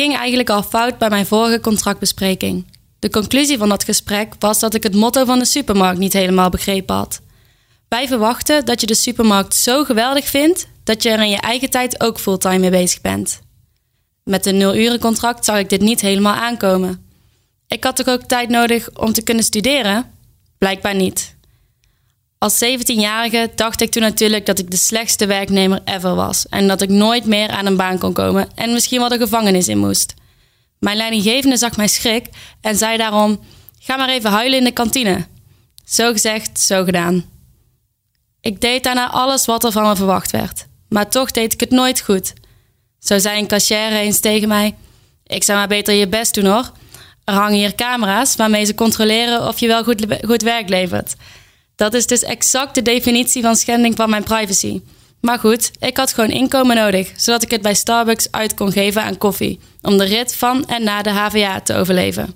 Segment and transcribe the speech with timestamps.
[0.00, 2.66] ging eigenlijk al fout bij mijn vorige contractbespreking.
[2.98, 6.48] De conclusie van dat gesprek was dat ik het motto van de supermarkt niet helemaal
[6.48, 7.20] begrepen had.
[7.88, 11.70] Wij verwachten dat je de supermarkt zo geweldig vindt dat je er in je eigen
[11.70, 13.40] tijd ook fulltime mee bezig bent.
[14.24, 17.06] Met een nul-urencontract zag ik dit niet helemaal aankomen.
[17.68, 20.10] Ik had toch ook tijd nodig om te kunnen studeren?
[20.58, 21.36] Blijkbaar niet.
[22.40, 26.82] Als 17-jarige dacht ik toen natuurlijk dat ik de slechtste werknemer ever was en dat
[26.82, 30.14] ik nooit meer aan een baan kon komen en misschien wel de gevangenis in moest.
[30.78, 32.26] Mijn leidinggevende zag mijn schrik
[32.60, 33.40] en zei daarom:
[33.78, 35.26] Ga maar even huilen in de kantine.
[35.84, 37.24] Zo gezegd, zo gedaan.
[38.40, 41.70] Ik deed daarna alles wat er van me verwacht werd, maar toch deed ik het
[41.70, 42.32] nooit goed.
[43.00, 44.74] Zo zei een cashier eens tegen mij:
[45.26, 46.72] Ik zou maar beter je best doen hoor.
[47.24, 51.14] Er hangen hier camera's waarmee ze controleren of je wel goed, goed werk levert.
[51.80, 54.80] Dat is dus exact de definitie van schending van mijn privacy.
[55.20, 59.02] Maar goed, ik had gewoon inkomen nodig, zodat ik het bij Starbucks uit kon geven
[59.02, 62.34] aan koffie, om de rit van en na de HVA te overleven.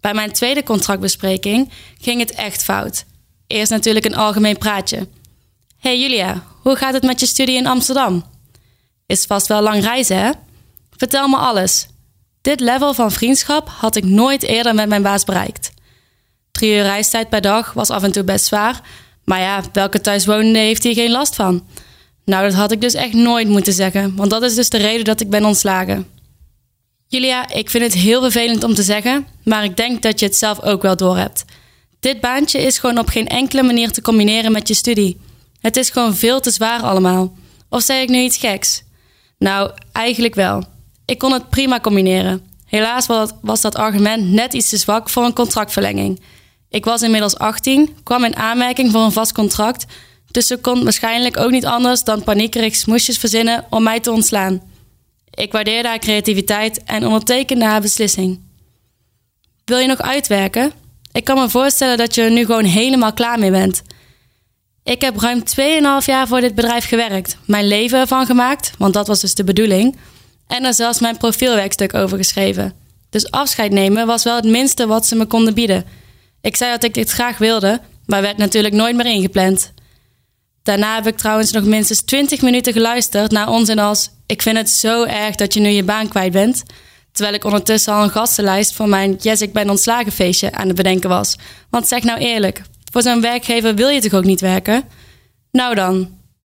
[0.00, 3.04] Bij mijn tweede contractbespreking ging het echt fout.
[3.46, 5.08] Eerst natuurlijk een algemeen praatje.
[5.78, 8.24] Hey Julia, hoe gaat het met je studie in Amsterdam?
[9.06, 10.30] Is vast wel lang reizen, hè?
[10.96, 11.86] Vertel me alles.
[12.40, 15.65] Dit level van vriendschap had ik nooit eerder met mijn baas bereikt.
[16.56, 18.80] Drie reistijd per dag was af en toe best zwaar.
[19.24, 21.66] Maar ja, welke thuiswonende heeft hier geen last van?
[22.24, 25.04] Nou, dat had ik dus echt nooit moeten zeggen, want dat is dus de reden
[25.04, 26.06] dat ik ben ontslagen.
[27.06, 30.36] Julia, ik vind het heel vervelend om te zeggen, maar ik denk dat je het
[30.36, 31.44] zelf ook wel doorhebt.
[32.00, 35.20] Dit baantje is gewoon op geen enkele manier te combineren met je studie.
[35.60, 37.36] Het is gewoon veel te zwaar allemaal.
[37.68, 38.82] Of zei ik nu iets geks?
[39.38, 40.64] Nou, eigenlijk wel.
[41.04, 42.42] Ik kon het prima combineren.
[42.66, 43.06] Helaas
[43.40, 46.20] was dat argument net iets te zwak voor een contractverlenging.
[46.68, 49.84] Ik was inmiddels 18, kwam in aanmerking voor een vast contract,
[50.30, 54.62] dus ze kon waarschijnlijk ook niet anders dan paniekerig smoesjes verzinnen om mij te ontslaan.
[55.30, 58.40] Ik waardeerde haar creativiteit en ondertekende haar beslissing.
[59.64, 60.72] Wil je nog uitwerken?
[61.12, 63.82] Ik kan me voorstellen dat je er nu gewoon helemaal klaar mee bent.
[64.82, 65.42] Ik heb ruim
[66.00, 69.44] 2,5 jaar voor dit bedrijf gewerkt, mijn leven ervan gemaakt, want dat was dus de
[69.44, 69.96] bedoeling,
[70.46, 72.72] en er zelfs mijn profielwerkstuk over geschreven.
[73.10, 75.84] Dus afscheid nemen was wel het minste wat ze me konden bieden.
[76.46, 79.72] Ik zei dat ik dit graag wilde, maar werd natuurlijk nooit meer ingepland.
[80.62, 84.70] Daarna heb ik trouwens nog minstens 20 minuten geluisterd naar onzin als: Ik vind het
[84.70, 86.62] zo erg dat je nu je baan kwijt bent.
[87.12, 90.76] Terwijl ik ondertussen al een gastenlijst voor mijn Yes, ik ben ontslagen feestje aan het
[90.76, 91.36] bedenken was.
[91.70, 92.62] Want zeg nou eerlijk,
[92.92, 94.84] voor zo'n werkgever wil je toch ook niet werken?
[95.52, 96.15] Nou dan,